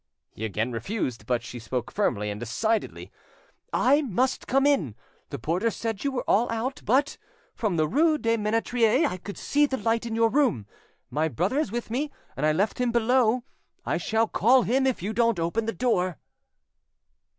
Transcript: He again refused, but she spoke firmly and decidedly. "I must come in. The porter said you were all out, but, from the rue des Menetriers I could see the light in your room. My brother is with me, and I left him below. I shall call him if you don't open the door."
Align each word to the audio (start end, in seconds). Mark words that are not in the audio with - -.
He 0.31 0.45
again 0.45 0.71
refused, 0.71 1.27
but 1.27 1.43
she 1.43 1.59
spoke 1.59 1.91
firmly 1.91 2.31
and 2.31 2.39
decidedly. 2.39 3.11
"I 3.71 4.01
must 4.01 4.47
come 4.47 4.65
in. 4.65 4.95
The 5.29 5.37
porter 5.37 5.69
said 5.69 6.03
you 6.03 6.11
were 6.11 6.27
all 6.27 6.51
out, 6.51 6.81
but, 6.83 7.19
from 7.53 7.77
the 7.77 7.87
rue 7.87 8.17
des 8.17 8.35
Menetriers 8.37 9.05
I 9.07 9.17
could 9.17 9.37
see 9.37 9.67
the 9.67 9.77
light 9.77 10.07
in 10.07 10.15
your 10.15 10.31
room. 10.31 10.65
My 11.11 11.27
brother 11.27 11.59
is 11.59 11.71
with 11.71 11.91
me, 11.91 12.09
and 12.35 12.47
I 12.47 12.51
left 12.51 12.79
him 12.81 12.91
below. 12.91 13.43
I 13.85 13.97
shall 13.97 14.27
call 14.27 14.63
him 14.63 14.87
if 14.87 15.03
you 15.03 15.13
don't 15.13 15.37
open 15.39 15.65
the 15.67 15.71
door." 15.71 16.17